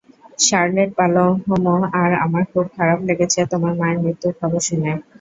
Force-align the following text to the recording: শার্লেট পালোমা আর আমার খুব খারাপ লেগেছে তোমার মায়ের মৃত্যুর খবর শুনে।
শার্লেট 0.39 0.89
পালোমা 0.97 1.67
আর 2.01 2.11
আমার 2.25 2.43
খুব 2.51 2.65
খারাপ 2.77 2.99
লেগেছে 3.07 3.39
তোমার 3.51 3.73
মায়ের 3.79 3.99
মৃত্যুর 4.03 4.33
খবর 4.39 4.59
শুনে। 4.67 4.91